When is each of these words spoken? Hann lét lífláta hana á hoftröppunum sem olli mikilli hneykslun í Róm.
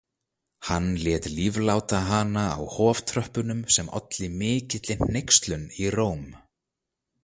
Hann 0.67 0.87
lét 1.03 1.25
lífláta 1.35 1.99
hana 2.09 2.45
á 2.57 2.59
hoftröppunum 2.77 3.61
sem 3.73 3.87
olli 3.99 4.27
mikilli 4.39 4.95
hneykslun 5.01 5.63
í 5.83 5.85
Róm. 5.97 6.23